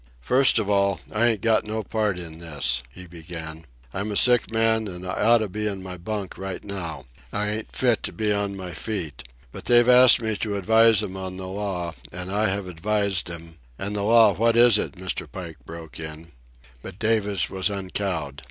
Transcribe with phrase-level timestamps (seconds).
[0.23, 3.65] "First of all, I ain't got no part in this," he began.
[3.93, 7.05] "I'm a sick man, an' I oughta be in my bunk right now.
[7.31, 9.21] I ain't fit to be on my feet.
[9.51, 13.59] But they've asked me to advise 'em on the law, an' I have advised 'em—"
[13.77, 15.31] "And the law—what is it?" Mr.
[15.31, 16.31] Pike broke in.
[16.81, 18.39] But Davis was uncowed.